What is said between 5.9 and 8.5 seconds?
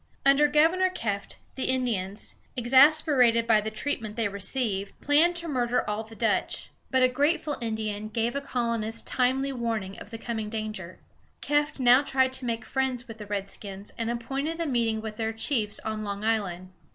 the Dutch. But a grateful Indian gave a